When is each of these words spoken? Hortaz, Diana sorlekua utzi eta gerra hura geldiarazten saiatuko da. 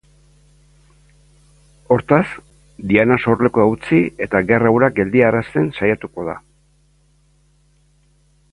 Hortaz, 1.95 2.25
Diana 2.91 3.17
sorlekua 3.25 3.67
utzi 3.73 3.99
eta 4.27 4.41
gerra 4.53 4.73
hura 4.77 4.89
geldiarazten 5.01 5.69
saiatuko 5.77 6.27
da. 6.31 6.37